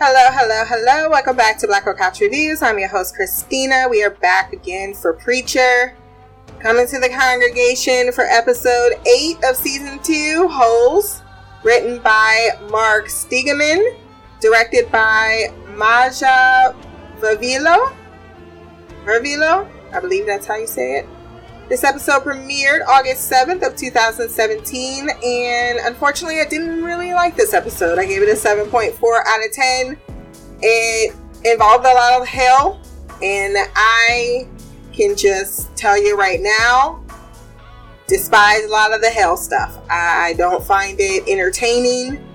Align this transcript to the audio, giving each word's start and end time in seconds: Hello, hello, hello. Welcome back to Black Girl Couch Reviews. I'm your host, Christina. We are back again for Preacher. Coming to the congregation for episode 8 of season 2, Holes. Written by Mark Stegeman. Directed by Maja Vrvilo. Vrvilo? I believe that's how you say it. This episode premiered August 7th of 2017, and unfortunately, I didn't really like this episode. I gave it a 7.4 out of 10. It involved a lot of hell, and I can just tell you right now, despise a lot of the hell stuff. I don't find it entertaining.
Hello, 0.00 0.28
hello, 0.30 0.64
hello. 0.64 1.10
Welcome 1.10 1.34
back 1.34 1.58
to 1.58 1.66
Black 1.66 1.84
Girl 1.84 1.92
Couch 1.92 2.20
Reviews. 2.20 2.62
I'm 2.62 2.78
your 2.78 2.86
host, 2.86 3.16
Christina. 3.16 3.88
We 3.90 4.04
are 4.04 4.10
back 4.10 4.52
again 4.52 4.94
for 4.94 5.12
Preacher. 5.12 5.96
Coming 6.60 6.86
to 6.86 7.00
the 7.00 7.08
congregation 7.08 8.12
for 8.12 8.22
episode 8.22 8.92
8 9.04 9.38
of 9.42 9.56
season 9.56 9.98
2, 10.04 10.46
Holes. 10.52 11.22
Written 11.64 11.98
by 11.98 12.50
Mark 12.70 13.06
Stegeman. 13.06 13.98
Directed 14.40 14.88
by 14.92 15.48
Maja 15.74 16.76
Vrvilo. 17.18 17.92
Vrvilo? 19.04 19.68
I 19.92 19.98
believe 19.98 20.26
that's 20.26 20.46
how 20.46 20.54
you 20.54 20.68
say 20.68 20.98
it. 20.98 21.08
This 21.68 21.84
episode 21.84 22.22
premiered 22.22 22.86
August 22.86 23.30
7th 23.30 23.62
of 23.66 23.76
2017, 23.76 25.10
and 25.10 25.78
unfortunately, 25.82 26.40
I 26.40 26.46
didn't 26.46 26.82
really 26.82 27.12
like 27.12 27.36
this 27.36 27.52
episode. 27.52 27.98
I 27.98 28.06
gave 28.06 28.22
it 28.22 28.30
a 28.30 28.32
7.4 28.32 28.94
out 29.26 29.44
of 29.44 29.52
10. 29.52 29.98
It 30.62 31.14
involved 31.44 31.84
a 31.84 31.92
lot 31.92 32.22
of 32.22 32.26
hell, 32.26 32.80
and 33.22 33.54
I 33.76 34.48
can 34.94 35.14
just 35.14 35.76
tell 35.76 36.02
you 36.02 36.16
right 36.16 36.40
now, 36.40 37.04
despise 38.06 38.64
a 38.64 38.68
lot 38.68 38.94
of 38.94 39.02
the 39.02 39.10
hell 39.10 39.36
stuff. 39.36 39.78
I 39.90 40.36
don't 40.38 40.64
find 40.64 40.96
it 40.98 41.28
entertaining. 41.28 42.26